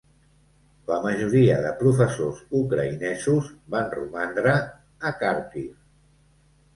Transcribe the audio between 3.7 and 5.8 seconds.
van romandre a Kharkiv.